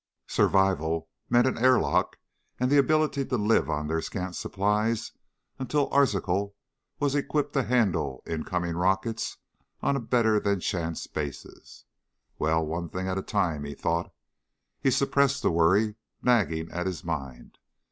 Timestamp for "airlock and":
1.59-2.71